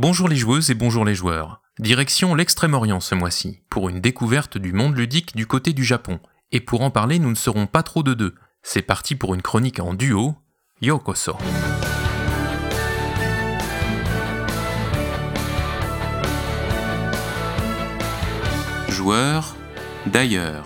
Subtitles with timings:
[0.00, 1.60] Bonjour les joueuses et bonjour les joueurs.
[1.80, 6.20] Direction l'Extrême-Orient ce mois-ci, pour une découverte du monde ludique du côté du Japon.
[6.52, 8.36] Et pour en parler, nous ne serons pas trop de deux.
[8.62, 10.36] C'est parti pour une chronique en duo.
[10.82, 11.36] Yokoso.
[18.88, 19.56] Joueurs
[20.06, 20.62] d'ailleurs.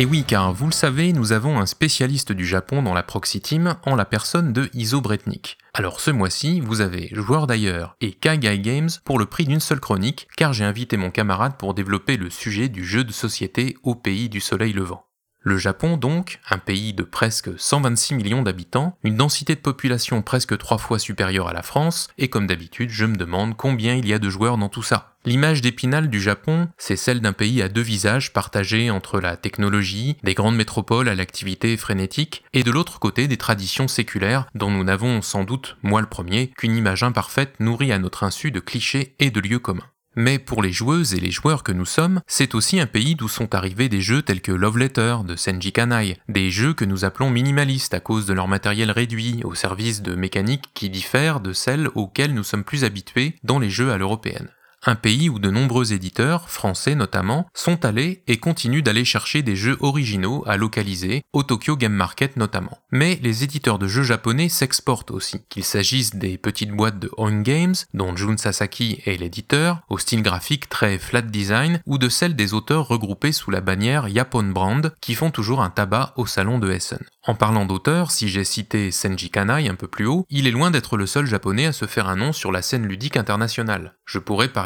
[0.00, 3.42] Et oui, car vous le savez, nous avons un spécialiste du Japon dans la Proxy
[3.42, 5.58] Team en la personne de Iso Bretnik.
[5.74, 9.78] Alors ce mois-ci, vous avez Joueur d'ailleurs et Kagai Games pour le prix d'une seule
[9.78, 13.94] chronique, car j'ai invité mon camarade pour développer le sujet du jeu de société au
[13.94, 15.04] pays du soleil levant.
[15.42, 20.56] Le Japon donc, un pays de presque 126 millions d'habitants, une densité de population presque
[20.56, 24.14] trois fois supérieure à la France, et comme d'habitude, je me demande combien il y
[24.14, 25.09] a de joueurs dans tout ça.
[25.26, 30.16] L'image d'épinal du Japon, c'est celle d'un pays à deux visages partagés entre la technologie,
[30.24, 34.82] des grandes métropoles à l'activité frénétique, et de l'autre côté des traditions séculaires dont nous
[34.82, 39.14] n'avons sans doute, moi le premier, qu'une image imparfaite nourrie à notre insu de clichés
[39.18, 39.90] et de lieux communs.
[40.16, 43.28] Mais pour les joueuses et les joueurs que nous sommes, c'est aussi un pays d'où
[43.28, 47.04] sont arrivés des jeux tels que Love Letter de Senji Kanai, des jeux que nous
[47.04, 51.52] appelons minimalistes à cause de leur matériel réduit au service de mécaniques qui diffèrent de
[51.52, 54.48] celles auxquelles nous sommes plus habitués dans les jeux à l'européenne
[54.86, 59.56] un pays où de nombreux éditeurs, français notamment, sont allés et continuent d'aller chercher des
[59.56, 62.78] jeux originaux à localiser, au Tokyo Game Market notamment.
[62.90, 67.42] Mais les éditeurs de jeux japonais s'exportent aussi, qu'il s'agisse des petites boîtes de Own
[67.42, 72.36] Games, dont Jun Sasaki est l'éditeur, au style graphique très flat design, ou de celles
[72.36, 76.58] des auteurs regroupés sous la bannière Yapon Brand, qui font toujours un tabac au salon
[76.58, 77.04] de Essen.
[77.26, 80.70] En parlant d'auteurs, si j'ai cité Senji Kanai un peu plus haut, il est loin
[80.70, 83.94] d'être le seul japonais à se faire un nom sur la scène ludique internationale.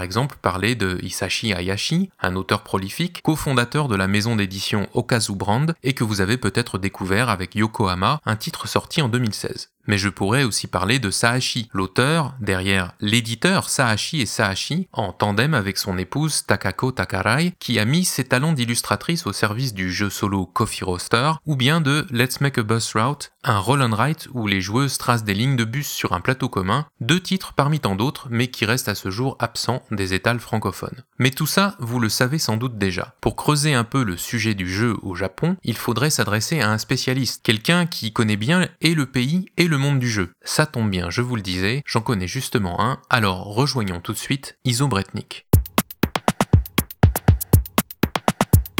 [0.04, 5.74] Exemple parler de Hisashi Hayashi, un auteur prolifique, cofondateur de la maison d'édition Okazu Brand
[5.82, 9.73] et que vous avez peut-être découvert avec Yokohama, un titre sorti en 2016.
[9.86, 15.54] Mais je pourrais aussi parler de Sahashi, l'auteur derrière l'éditeur Sahashi et Sahashi, en tandem
[15.54, 20.10] avec son épouse Takako Takarai, qui a mis ses talents d'illustratrice au service du jeu
[20.10, 24.28] solo Coffee Roaster, ou bien de Let's Make a Bus Route, un roll and write
[24.32, 27.80] où les joueuses tracent des lignes de bus sur un plateau commun, deux titres parmi
[27.80, 31.04] tant d'autres, mais qui restent à ce jour absents des étals francophones.
[31.18, 33.14] Mais tout ça, vous le savez sans doute déjà.
[33.20, 36.78] Pour creuser un peu le sujet du jeu au Japon, il faudrait s'adresser à un
[36.78, 40.30] spécialiste, quelqu'un qui connaît bien et le pays et le le monde du jeu.
[40.44, 44.18] Ça tombe bien, je vous le disais, j'en connais justement un, alors rejoignons tout de
[44.18, 45.46] suite Iso Bretnik.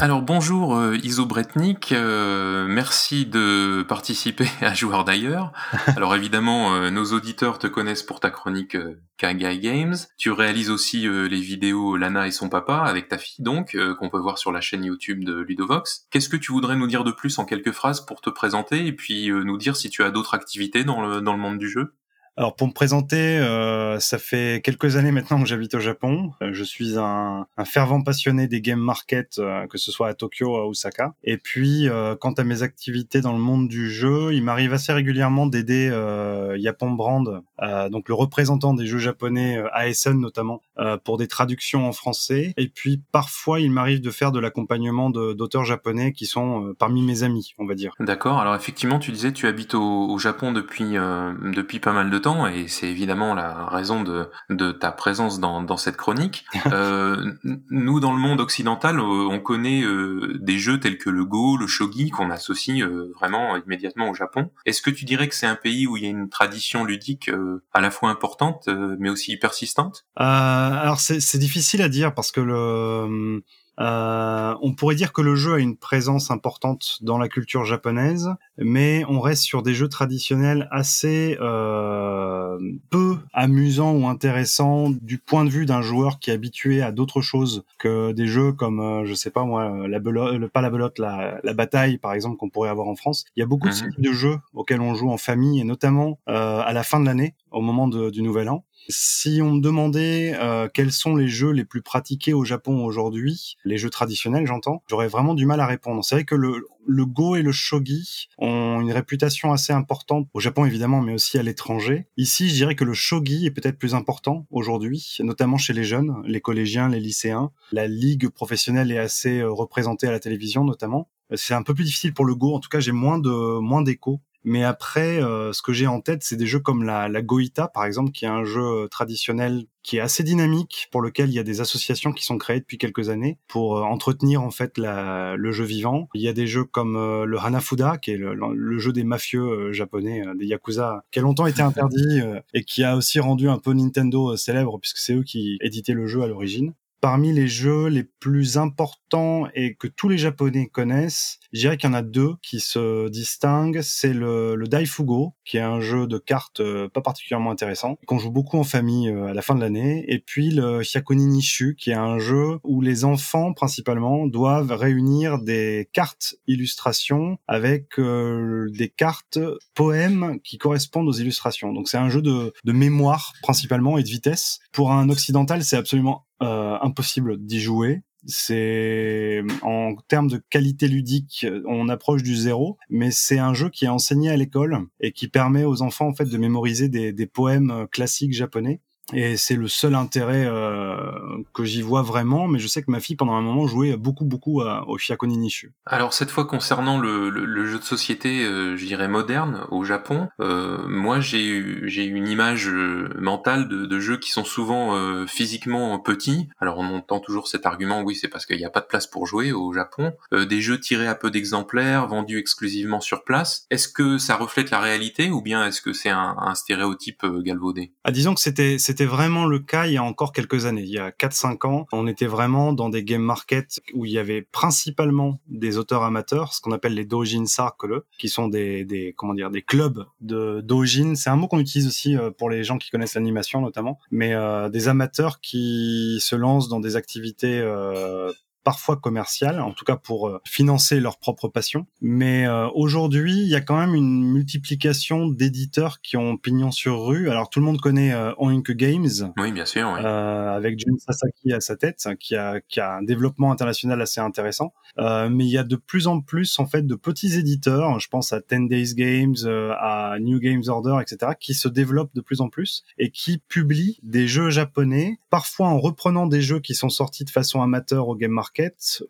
[0.04, 5.50] Alors bonjour euh, Iso Bretnik, euh, merci de participer à Joueur d'ailleurs.
[5.96, 8.76] Alors évidemment, euh, nos auditeurs te connaissent pour ta chronique
[9.16, 9.96] Kagai Games.
[10.18, 14.18] Tu réalises aussi les vidéos Lana et son papa avec ta fille donc, qu'on peut
[14.18, 16.06] voir sur la chaîne YouTube de Ludovox.
[16.10, 18.92] Qu'est-ce que tu voudrais nous dire de plus en quelques phrases pour te présenter et
[18.92, 21.94] puis nous dire si tu as d'autres activités dans le, dans le monde du jeu?
[22.36, 26.32] Alors pour me présenter, euh, ça fait quelques années maintenant que j'habite au Japon.
[26.42, 30.14] Euh, je suis un, un, fervent passionné des game markets, euh, que ce soit à
[30.14, 31.14] Tokyo ou à Osaka.
[31.22, 34.92] Et puis, euh, quant à mes activités dans le monde du jeu, il m'arrive assez
[34.92, 37.42] régulièrement d'aider euh, Yapon Brand,
[37.90, 40.60] donc le représentant des jeux japonais à Essen notamment,
[41.04, 42.52] pour des traductions en français.
[42.56, 47.22] Et puis parfois, il m'arrive de faire de l'accompagnement d'auteurs japonais qui sont parmi mes
[47.22, 47.94] amis, on va dire.
[48.00, 48.38] D'accord.
[48.38, 52.18] Alors effectivement, tu disais tu habites au, au Japon depuis depuis pas mal de
[52.52, 56.44] et c'est évidemment la raison de, de ta présence dans, dans cette chronique.
[56.72, 57.32] euh,
[57.70, 61.56] nous, dans le monde occidental, euh, on connaît euh, des jeux tels que le Go,
[61.56, 64.50] le Shogi, qu'on associe euh, vraiment immédiatement au Japon.
[64.64, 67.30] Est-ce que tu dirais que c'est un pays où il y a une tradition ludique
[67.72, 68.68] à la fois importante,
[68.98, 70.04] mais aussi persistante?
[70.16, 73.42] Alors c'est difficile à dire parce que le
[73.80, 78.30] euh, on pourrait dire que le jeu a une présence importante dans la culture japonaise,
[78.58, 82.58] mais on reste sur des jeux traditionnels assez euh,
[82.90, 87.20] peu amusants ou intéressants du point de vue d'un joueur qui est habitué à d'autres
[87.20, 90.98] choses que des jeux comme, euh, je sais pas moi, la belote, pas la belote,
[90.98, 93.24] la, la bataille par exemple qu'on pourrait avoir en France.
[93.36, 93.92] Il y a beaucoup de, mhm.
[93.98, 97.34] de jeux auxquels on joue en famille et notamment euh, à la fin de l'année,
[97.50, 98.64] au moment de, du Nouvel An.
[98.88, 103.56] Si on me demandait euh, quels sont les jeux les plus pratiqués au Japon aujourd'hui,
[103.64, 106.04] les jeux traditionnels j'entends, j'aurais vraiment du mal à répondre.
[106.04, 110.40] C'est vrai que le, le Go et le Shogi ont une réputation assez importante au
[110.40, 112.06] Japon évidemment, mais aussi à l'étranger.
[112.16, 116.22] Ici, je dirais que le Shogi est peut-être plus important aujourd'hui, notamment chez les jeunes,
[116.26, 117.50] les collégiens, les lycéens.
[117.72, 121.08] La ligue professionnelle est assez euh, représentée à la télévision notamment.
[121.34, 122.54] C'est un peu plus difficile pour le Go.
[122.54, 126.22] En tout cas, j'ai moins de moins d'écho Mais après, ce que j'ai en tête,
[126.22, 129.98] c'est des jeux comme la, la Goïta, par exemple, qui est un jeu traditionnel qui
[129.98, 133.10] est assez dynamique, pour lequel il y a des associations qui sont créées depuis quelques
[133.10, 136.08] années pour entretenir en fait la, le jeu vivant.
[136.14, 136.94] Il y a des jeux comme
[137.24, 141.46] le Hanafuda, qui est le, le jeu des mafieux japonais, des yakuza, qui a longtemps
[141.46, 142.20] été interdit
[142.54, 146.06] et qui a aussi rendu un peu Nintendo célèbre puisque c'est eux qui éditaient le
[146.06, 146.72] jeu à l'origine
[147.04, 151.90] parmi les jeux les plus importants et que tous les Japonais connaissent, je dirais qu'il
[151.90, 153.82] y en a deux qui se distinguent.
[153.82, 158.18] C'est le, le Daifugo, qui est un jeu de cartes euh, pas particulièrement intéressant, qu'on
[158.18, 160.06] joue beaucoup en famille euh, à la fin de l'année.
[160.08, 165.40] Et puis le Hyakoni Nishu, qui est un jeu où les enfants principalement doivent réunir
[165.40, 169.38] des cartes illustrations avec euh, des cartes
[169.74, 171.70] poèmes qui correspondent aux illustrations.
[171.74, 174.60] Donc c'est un jeu de, de mémoire principalement et de vitesse.
[174.72, 178.02] Pour un occidental, c'est absolument impossible d'y jouer.
[178.26, 183.84] C'est en termes de qualité ludique, on approche du zéro, mais c'est un jeu qui
[183.84, 187.26] est enseigné à l'école et qui permet aux enfants en fait de mémoriser des, des
[187.26, 188.80] poèmes classiques japonais
[189.12, 191.10] et c'est le seul intérêt euh,
[191.52, 194.24] que j'y vois vraiment, mais je sais que ma fille pendant un moment jouait beaucoup
[194.24, 195.72] beaucoup au Fiakoni Nishu.
[195.84, 200.28] Alors cette fois concernant le, le, jeu de société, euh, je dirais moderne au Japon,
[200.40, 205.26] euh, moi j'ai j'ai une image euh, mentale de, de, jeux qui sont souvent euh,
[205.26, 206.48] physiquement petits.
[206.58, 209.06] Alors on entend toujours cet argument, oui c'est parce qu'il n'y a pas de place
[209.06, 210.12] pour jouer au Japon.
[210.32, 213.66] des jeux tirés à peu d'exemplaires, vendus exclusivement sur place.
[213.70, 217.92] Est-ce que ça reflète la réalité ou bien est-ce que c'est un, un stéréotype galvaudé?
[218.04, 220.82] Ah disons que c'était c'était vraiment le cas il y a encore quelques années.
[220.82, 224.18] Il y a 4-5 ans, on était vraiment dans des game markets où il y
[224.18, 229.34] avait principalement des auteurs amateurs, ce qu'on appelle les dojin circle, qui sont des, comment
[229.34, 231.16] dire des clubs de dojin.
[231.16, 234.32] C'est un mot qu'on utilise aussi euh, pour les gens qui connaissent l'animation notamment, mais
[234.32, 238.32] euh, des amateurs qui se lancent dans des activités euh,
[238.64, 241.86] parfois commerciales, en tout cas pour euh, financer leur propre passion.
[242.00, 247.06] Mais euh, aujourd'hui, il y a quand même une multiplication d'éditeurs qui ont pignon sur
[247.06, 247.30] rue.
[247.30, 250.04] Alors tout le monde connaît euh, Oink Games, oui bien sûr, oui.
[250.04, 254.72] Avec Jun Sasaki à sa tête, qui a, qui a un développement international assez intéressant.
[254.96, 258.32] mais il y a de plus en plus en fait de petits éditeurs, je pense
[258.32, 259.36] à Ten Days Games,
[259.78, 263.98] à New Games Order, etc., qui se développent de plus en plus et qui publient
[264.02, 268.16] des jeux japonais, parfois en reprenant des jeux qui sont sortis de façon amateur au
[268.16, 268.53] game market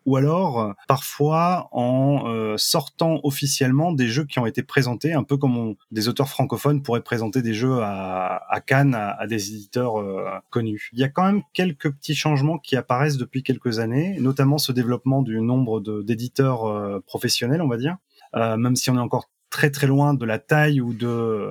[0.05, 5.23] ou alors euh, parfois en euh, sortant officiellement des jeux qui ont été présentés, un
[5.23, 10.25] peu comme des auteurs francophones pourraient présenter des jeux à, Cannes à, des éditeurs euh,
[10.49, 10.89] connus.
[10.93, 14.71] Il y a quand même quelques petits changements qui apparaissent depuis quelques années, notamment ce
[14.71, 17.97] développement du nombre d'éditeurs professionnels, on va dire,
[18.33, 21.49] même si on est encore très très loin de la taille ou de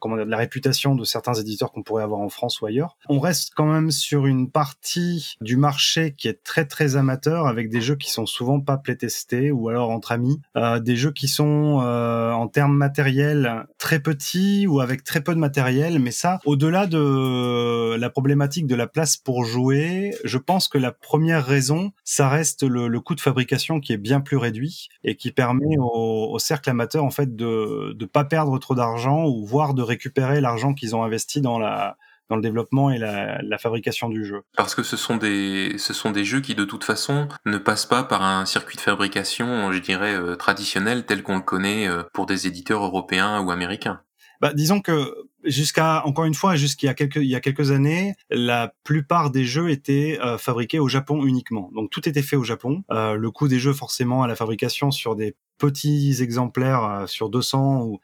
[0.00, 2.96] comment dire, de la réputation de certains éditeurs qu'on pourrait avoir en France ou ailleurs.
[3.08, 7.70] On reste quand même sur une partie du marché qui est très très amateur avec
[7.70, 11.28] des jeux qui sont souvent pas playtestés ou alors entre amis, euh, des jeux qui
[11.28, 15.98] sont euh, en termes matériels très petits ou avec très peu de matériel.
[15.98, 20.92] Mais ça, au-delà de la problématique de la place pour jouer, je pense que la
[20.92, 25.16] première raison, ça reste le, le coût de fabrication qui est bien plus réduit et
[25.16, 29.44] qui permet au, au cercle amateur en fait de de pas perdre trop d'argent ou
[29.44, 31.96] voire de récupérer l'argent qu'ils ont investi dans la
[32.30, 34.42] dans le développement et la, la, fabrication du jeu.
[34.56, 37.86] Parce que ce sont des ce sont des jeux qui de toute façon ne passent
[37.86, 42.04] pas par un circuit de fabrication, je dirais euh, traditionnel tel qu'on le connaît euh,
[42.14, 44.00] pour des éditeurs européens ou américains.
[44.40, 45.12] Bah, disons que
[45.44, 49.30] jusqu'à encore une fois jusqu'il y a quelques il y a quelques années, la plupart
[49.30, 51.70] des jeux étaient euh, fabriqués au Japon uniquement.
[51.74, 52.84] Donc tout était fait au Japon.
[52.90, 58.00] le coût des jeux forcément à la fabrication sur des petits exemplaires sur 200 ou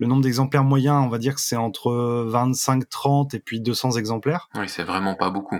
[0.00, 1.92] le nombre d'exemplaires moyen, on va dire que c'est entre
[2.26, 4.48] 25, 30 et puis 200 exemplaires.
[4.54, 5.58] Oui, c'est vraiment pas beaucoup.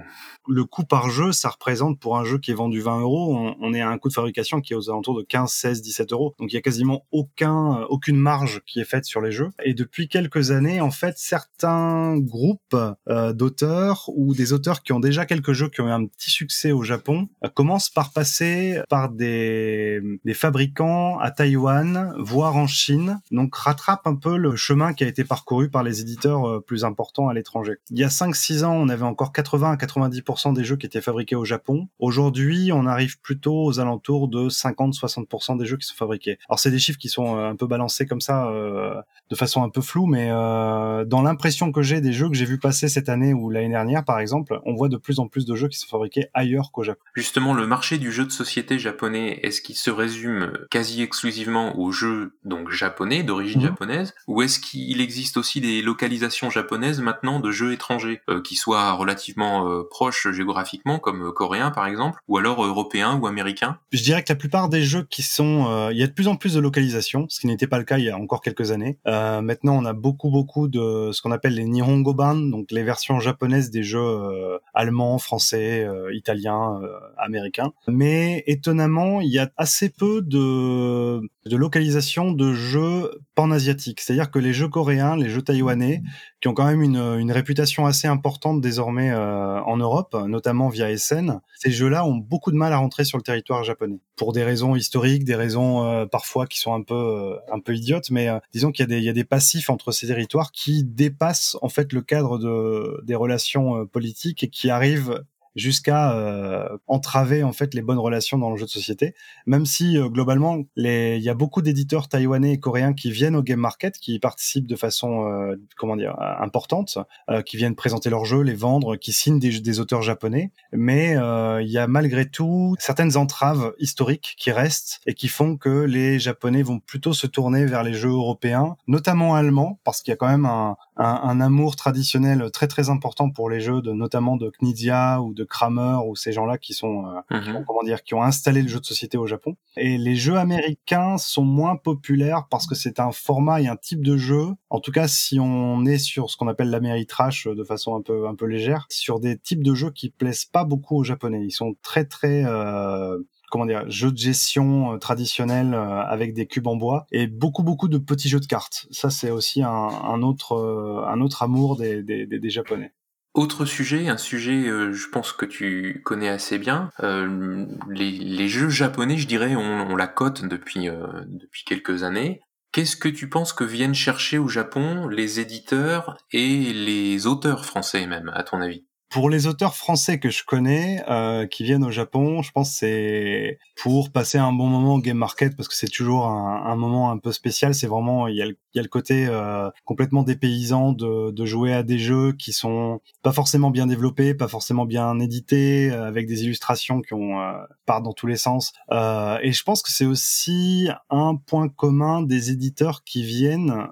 [0.48, 3.74] Le coût par jeu, ça représente pour un jeu qui est vendu 20 euros, on,
[3.74, 6.34] est à un coût de fabrication qui est aux alentours de 15, 16, 17 euros.
[6.38, 9.50] Donc il y a quasiment aucun, aucune marge qui est faite sur les jeux.
[9.62, 12.76] Et depuis quelques années, en fait, certains groupes
[13.08, 16.30] euh, d'auteurs ou des auteurs qui ont déjà quelques jeux qui ont eu un petit
[16.30, 22.66] succès au Japon euh, commencent par passer par des, des fabricants à Taïwan, voire en
[22.66, 23.20] Chine.
[23.30, 26.84] Donc rattrape un peu le chemin qui a été parcouru par les éditeurs euh, plus
[26.84, 27.76] importants à l'étranger.
[27.90, 31.00] Il y a 5-6 ans, on avait encore 80 à 90% des jeux qui étaient
[31.00, 31.88] fabriqués au Japon.
[31.98, 36.38] Aujourd'hui, on arrive plutôt aux alentours de 50-60% des jeux qui sont fabriqués.
[36.48, 38.94] Alors c'est des chiffres qui sont euh, un peu balancés comme ça, euh,
[39.30, 42.58] de façon un peu floue, mais dans l'impression que j'ai des jeux que j'ai vu
[42.58, 45.54] passer cette année ou l'année dernière, par exemple, on voit de plus en plus de
[45.54, 47.02] jeux qui sont fabriqués ailleurs qu'au Japon.
[47.14, 51.92] Justement, le marché du jeu de société japonais, est-ce qu'il se résume quasi exclusivement aux
[51.92, 53.68] jeux donc japonais, d'origine mhm.
[53.68, 58.56] japonaise, ou est-ce qu'il existe aussi des localisations japonaises maintenant de jeux étrangers, euh, qui
[58.56, 63.78] soient relativement euh, proches géographiquement, comme euh, coréens par exemple, ou alors européens ou américains?
[63.92, 65.90] Je dirais que la plupart des jeux qui sont...
[65.90, 67.98] il y a de plus en plus de localisations, ce qui n'était pas le cas
[67.98, 68.98] il y a encore quelques années.
[69.04, 73.20] maintenant, on a beaucoup, beaucoup de ce qu'on appelle les Nihongo Ban, donc les versions
[73.20, 76.80] japonaises des jeux allemands, français, italiens,
[77.18, 77.72] américains.
[77.88, 84.00] Mais étonnamment, il y a assez peu de, de localisation de jeux pan-asiatiques.
[84.10, 86.02] C'est-à-dire que les jeux coréens, les jeux taïwanais,
[86.40, 90.96] qui ont quand même une, une réputation assez importante désormais euh, en Europe, notamment via
[90.98, 94.00] SN, ces jeux-là ont beaucoup de mal à rentrer sur le territoire japonais.
[94.16, 97.72] Pour des raisons historiques, des raisons euh, parfois qui sont un peu, euh, un peu
[97.72, 100.50] idiotes, mais disons qu'il y, a des, il y a des passifs entre ces territoires
[100.50, 105.22] qui dépassent en fait le cadre de, des relations politiques et qui arrivent
[105.56, 109.14] jusqu'à euh, entraver en fait les bonnes relations dans le jeu de société.
[109.46, 113.42] Même si euh, globalement, il y a beaucoup d'éditeurs taïwanais et coréens qui viennent au
[113.42, 116.98] game market, qui participent de façon euh, comment dire importante,
[117.46, 120.52] qui viennent présenter leurs jeux, les vendre, qui signent des, des auteurs japonais.
[120.72, 125.84] Mais il y a malgré tout certaines entraves historiques qui restent et qui font que
[125.84, 130.14] les japonais vont plutôt se tourner vers les jeux européens, notamment allemands, parce qu'il y
[130.14, 133.92] a quand même un, un, un, amour traditionnel très très important pour les jeux de
[133.92, 137.64] notamment de Knizia ou de Kramer ou ces gens-là qui sont euh, mhm.
[137.66, 139.56] comment dire qui ont installé le jeu de société au Japon.
[139.76, 144.04] Et les jeux américains sont moins populaires parce que c'est un format et un type
[144.04, 144.48] de jeu.
[144.68, 148.28] En tout cas, si on est sur ce qu'on appelle l'Améritrash de façon un peu
[148.28, 151.42] un peu légère, sur des types de jeux qui plaisent pas beaucoup aux Japonais.
[151.42, 153.18] Ils sont très très euh,
[153.50, 157.62] comment dire, jeux de gestion euh, traditionnels euh, avec des cubes en bois et beaucoup
[157.62, 158.86] beaucoup de petits jeux de cartes.
[158.90, 162.92] Ça c'est aussi un, autre euh, un autre amour des, des, japonais.
[163.34, 166.90] Autre sujet, un sujet, je pense que tu connais assez bien.
[167.00, 170.88] les, les, jeux japonais, je dirais, on, la cote depuis
[171.26, 172.40] depuis quelques années.
[172.72, 178.06] Qu'est-ce que tu penses que viennent chercher au Japon les éditeurs et les auteurs français
[178.06, 178.84] même, à ton avis?
[179.10, 183.58] Pour les auteurs français que je connais euh, qui viennent au Japon, je pense c'est
[183.76, 187.18] pour passer un bon moment au game market parce que c'est toujours un, moment un
[187.18, 187.74] peu spécial.
[187.74, 191.98] C'est vraiment il y a le, côté euh, complètement dépaysant de, de, jouer à des
[191.98, 197.02] jeux qui sont pas forcément bien développés, pas forcément bien édités, euh, avec des illustrations
[197.02, 197.52] qui ont euh,
[197.86, 198.72] partent dans tous les sens.
[198.92, 203.88] Euh, et je pense que c'est aussi un point commun des éditeurs qui viennent,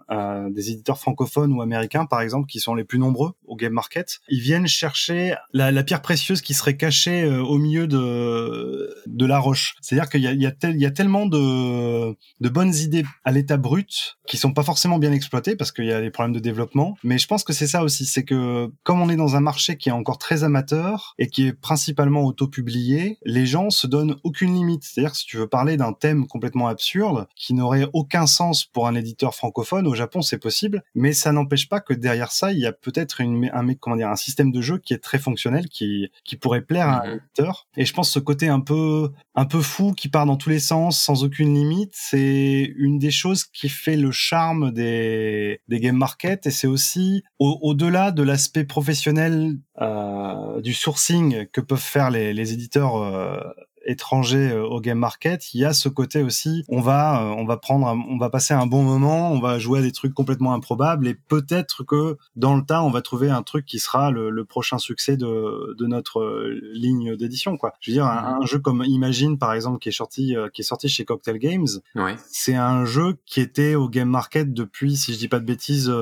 [0.51, 4.21] des éditeurs francophones ou américains par exemple, qui sont les plus nombreux game market.
[4.29, 9.39] Ils viennent chercher la, pierre précieuse qui serait cachée euh, au milieu de, de la
[9.39, 9.75] roche.
[9.81, 14.63] C'est-à-dire qu'il y a, tellement de, de bonnes idées à l'état brut qui sont pas
[14.63, 16.97] forcément bien exploitées parce qu'il y a des problèmes de développement.
[17.03, 19.77] Mais je pense que c'est ça aussi, c'est que comme on est dans un marché
[19.77, 24.55] qui est encore très amateur et qui est principalement auto-publié, les gens se donnent aucune
[24.55, 24.85] limite.
[24.85, 28.87] C'est-à-dire que si tu veux parler d'un thème complètement absurde qui n'aurait aucun sens pour
[28.87, 32.59] un éditeur francophone, au Japon c'est possible, mais ça n'empêche pas que derrière ça, il
[32.59, 35.69] y a peut-être une, un, comment dire, un système de jeu qui est très fonctionnel
[35.69, 37.13] qui qui pourrait plaire à un mhm.
[37.15, 37.67] lecteur.
[37.77, 40.59] Et je pense ce côté un peu un peu fou qui part dans tous les
[40.59, 45.97] sens sans aucune limite, c'est une des choses qui fait le charme des des game
[45.97, 52.35] market et c'est aussi au-delà de l'aspect professionnel euh, du sourcing que peuvent faire les,
[52.35, 53.41] les éditeurs euh,
[53.89, 57.45] étrangers euh, au game market, il y a ce côté aussi, on va, euh, on
[57.45, 60.53] va prendre, on va passer un bon moment, on va jouer à des trucs complètement
[60.53, 64.31] improbables et peut-être que dans le tas, on va trouver un truc qui sera le,
[64.31, 67.73] le prochain succès de, de notre euh, ligne d'édition, quoi.
[67.81, 70.89] Je veux dire, un, jeu comme Imagine, par exemple, qui est sorti, qui est sorti
[70.89, 71.67] chez Cocktail Games,
[72.31, 75.93] c'est un jeu qui était au game market depuis, si je dis pas de bêtises,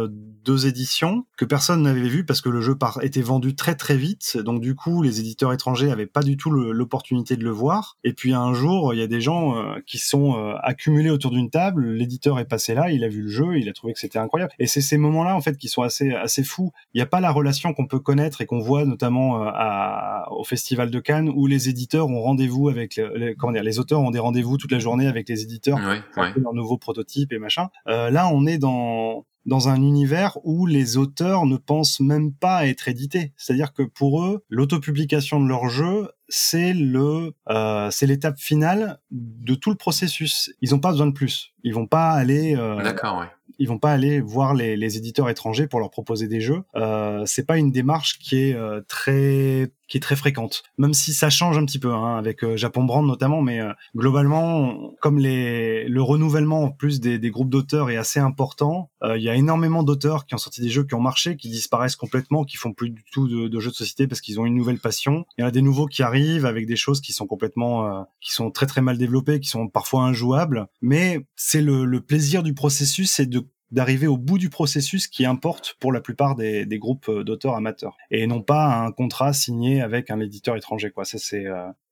[0.44, 3.96] deux éditions que personne n'avait vu parce que le jeu par, était vendu très très
[3.96, 4.36] vite.
[4.36, 8.12] Donc du coup, les éditeurs étrangers avaient pas du tout l'opportunité de le voir et
[8.12, 11.50] puis un jour, il y a des gens euh, qui sont euh, accumulés autour d'une
[11.50, 11.86] table.
[11.92, 14.52] L'éditeur est passé là, il a vu le jeu, il a trouvé que c'était incroyable.
[14.58, 16.72] Et c'est ces moments-là en fait qui sont assez assez fous.
[16.94, 20.26] Il n'y a pas la relation qu'on peut connaître et qu'on voit notamment euh, à,
[20.30, 24.00] au Festival de Cannes où les éditeurs ont rendez-vous avec les, comment dire, les auteurs
[24.00, 25.78] ont des rendez-vous toute la journée avec les éditeurs
[26.14, 27.68] pour leurs nouveaux prototypes et machin.
[27.86, 32.66] là, on est dans dans un univers où les auteurs ne pensent même pas à
[32.66, 33.32] être édités.
[33.36, 39.54] C'est-à-dire que pour eux, l'autopublication de leur jeu, c'est le, euh, c'est l'étape finale de
[39.54, 40.52] tout le processus.
[40.60, 41.54] Ils n'ont pas besoin de plus.
[41.62, 42.56] Ils vont pas aller.
[42.56, 43.26] Euh, D'accord, ouais
[43.58, 46.62] ils vont pas aller voir les, les, éditeurs étrangers pour leur proposer des jeux.
[46.74, 51.12] Euh, c'est pas une démarche qui est euh, très qui est très fréquente, même si
[51.12, 55.18] ça change un petit peu hein, avec euh, Japon Brand notamment, mais euh, globalement, comme
[55.18, 59.34] les, le renouvellement en plus des, des groupes d'auteurs est assez important, il y a
[59.34, 62.72] énormément d'auteurs qui ont sorti des jeux qui ont marché, qui disparaissent complètement, qui font
[62.72, 65.24] plus du tout de, de jeux de société parce qu'ils ont une nouvelle passion.
[65.38, 68.32] Il y en a des nouveaux qui arrivent avec des choses qui sont complètement, qui
[68.32, 72.54] sont très très mal développées, qui sont parfois injouables, mais c'est le, le plaisir du
[72.54, 77.10] processus, c'est de d'arriver au bout du processus qui importe pour la plupart des, groupes
[77.10, 81.04] d'auteurs amateurs et non pas un contrat signé avec un éditeur étranger quoi.
[81.04, 81.46] Ça c'est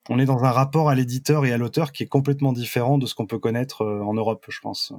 [0.09, 3.07] on est dans un rapport à l'éditeur et à l'auteur qui est complètement différent de
[3.07, 4.93] ce qu'on peut connaître en Europe je pense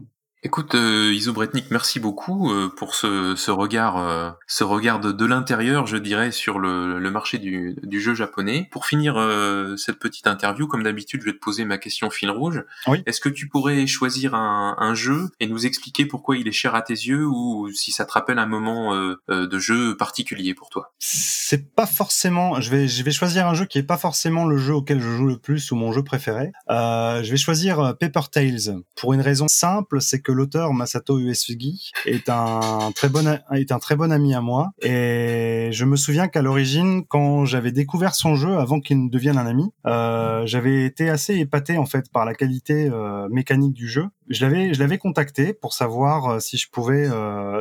[0.46, 5.26] Écoute, euh, Iso Bretnik, merci beaucoup euh, pour ce, ce regard, euh, ce regard de,
[5.26, 8.68] l'intérieur, je dirais, sur le, le marché du, du, jeu japonais.
[8.70, 12.30] Pour finir euh, cette petite interview, comme d'habitude, je vais te poser ma question fil
[12.30, 12.64] rouge.
[12.86, 13.02] Oui.
[13.08, 16.76] Est-ce que tu pourrais choisir un, un, jeu et nous expliquer pourquoi il est cher
[16.76, 18.96] à tes yeux ou si ça te rappelle un moment
[19.28, 20.94] de jeu particulier pour toi?
[21.00, 22.62] C'est pas forcément.
[22.62, 25.10] Je vais, je vais choisir un jeu qui est pas forcément le jeu auquel je
[25.10, 26.52] joue le plus ou mon jeu préféré.
[26.70, 32.30] je vais choisir Paper Tales pour une raison simple, c'est que l'auteur Masato Uesugi est
[32.30, 34.72] un très bon est un très bon ami à moi.
[34.82, 39.38] Et je me souviens qu'à l'origine quand j'avais découvert son jeu avant qu'il ne devienne
[39.38, 43.88] un ami, euh, j'avais été assez épaté en fait par la qualité euh, mécanique du
[43.88, 44.08] jeu.
[44.30, 47.10] Je l'avais je l'avais contacté pour savoir euh, si je pouvais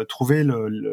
[0.08, 0.44] trouver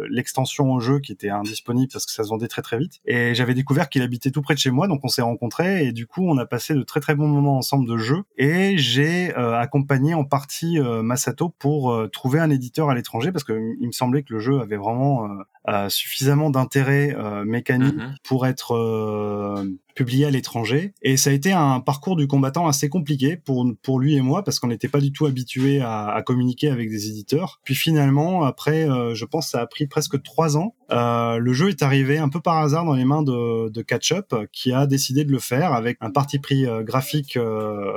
[0.09, 3.00] l'extension au jeu qui était indisponible parce que ça se vendait très très vite.
[3.05, 5.91] Et j'avais découvert qu'il habitait tout près de chez moi donc on s'est rencontrés et
[5.91, 8.23] du coup on a passé de très très bons moments ensemble de jeu.
[8.38, 13.46] Et j'ai accompagné en partie Masato pour pour euh, trouver un éditeur à l'étranger parce
[13.46, 15.30] que il me semblait que le jeu avait vraiment euh,
[15.70, 18.16] euh, suffisamment d'intérêt mécanique mhm.
[18.24, 18.75] pour être
[19.95, 20.93] publié à l'étranger.
[21.01, 24.43] Et ça a été un parcours du combattant assez compliqué pour, pour lui et moi,
[24.43, 27.60] parce qu'on n'était pas du tout habitué à, à, communiquer avec des éditeurs.
[27.63, 31.69] Puis finalement, après, euh, je pense ça a pris presque trois ans, euh, le jeu
[31.69, 35.24] est arrivé un peu par hasard dans les mains de, de Catch-Up, qui a décidé
[35.24, 37.38] de le faire avec un parti pris euh, graphique.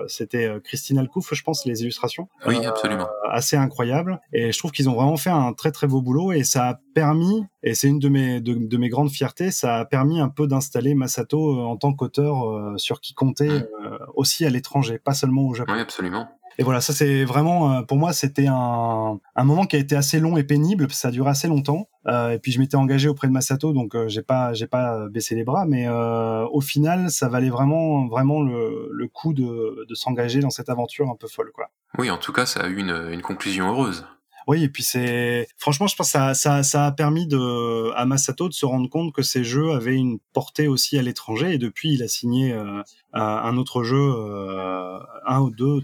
[0.09, 2.29] C'était Christine Alcouf, je pense, les illustrations.
[2.47, 3.07] Oui, absolument.
[3.31, 4.21] assez incroyable.
[4.33, 6.81] Et je trouve qu'ils ont vraiment fait un très très beau boulot et ça a
[6.95, 10.29] permis, et c'est une de mes, de, de, mes grandes fiertés, ça a permis un
[10.29, 15.13] peu d'installer Masato en tant qu'auteur euh, sur qui compter euh, aussi à l'étranger, pas
[15.13, 15.75] seulement au Japon.
[15.75, 16.29] Oui, absolument.
[16.57, 19.97] Et voilà, ça c'est vraiment, euh, pour moi, c'était un, un moment qui a été
[19.97, 21.89] assez long et pénible, ça a duré assez longtemps.
[22.07, 25.09] Euh, et puis je m'étais engagé auprès de Masato, donc euh, j'ai pas, j'ai pas
[25.09, 29.85] baissé les bras, mais euh, au final, ça valait vraiment, vraiment le, le coup de,
[29.87, 31.67] de s'engager dans cette aventure un peu folle, quoi.
[31.99, 34.07] Oui, en tout cas, ça a eu une, une conclusion heureuse.
[34.47, 38.05] Oui, et puis c'est franchement, je pense que ça, ça, ça a permis de à
[38.05, 41.55] Masato de se rendre compte que ces jeux avaient une portée aussi à l'étranger.
[41.55, 42.83] Et depuis, il a signé euh,
[43.13, 45.81] un autre jeu, euh, un ou deux,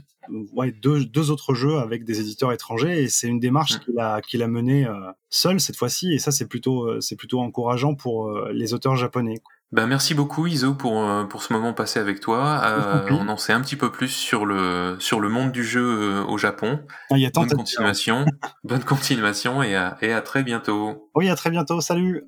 [0.55, 3.03] ouais, deux, deux autres jeux avec des éditeurs étrangers.
[3.03, 6.13] Et c'est une démarche qu'il a qu'il a menée euh, seul cette fois-ci.
[6.13, 9.41] Et ça, c'est plutôt euh, c'est plutôt encourageant pour euh, les auteurs japonais.
[9.73, 12.61] Ben merci beaucoup Iso pour, euh, pour ce moment passé avec toi.
[12.65, 15.85] Euh, on en sait un petit peu plus sur le, sur le monde du jeu
[15.85, 16.81] euh, au Japon.
[17.09, 18.25] Ah, il y a Bonne continuation,
[18.65, 21.09] bonne continuation et à, et à très bientôt.
[21.15, 22.25] Oui, à très bientôt, salut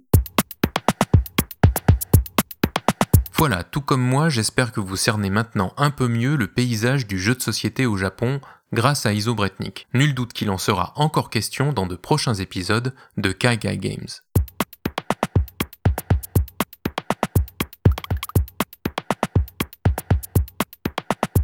[3.37, 7.19] Voilà, tout comme moi, j'espère que vous cernez maintenant un peu mieux le paysage du
[7.19, 8.41] jeu de société au Japon
[8.73, 9.89] grâce à Iso Bretnik.
[9.95, 14.07] Nul doute qu'il en sera encore question dans de prochains épisodes de Kaigai Games.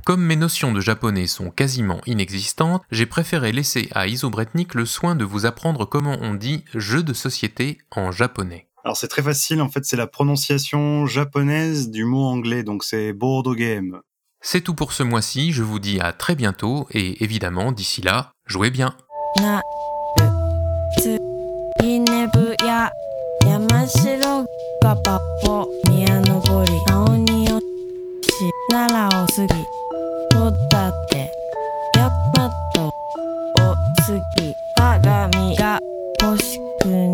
[0.08, 5.14] Comme mes notions de japonais sont quasiment inexistantes, j'ai préféré laisser à Isobretnik le soin
[5.14, 8.68] de vous apprendre comment on dit jeu de société en japonais.
[8.84, 13.12] Alors c'est très facile, en fait c'est la prononciation japonaise du mot anglais, donc c'est
[13.12, 14.00] board game.
[14.40, 18.32] C'est tout pour ce mois-ci, je vous dis à très bientôt et évidemment d'ici là,
[18.46, 18.96] jouez bien.
[30.78, 31.28] さて。
[31.96, 32.92] やっぱとお
[34.00, 35.80] 月鏡が
[36.22, 37.07] 欲しくな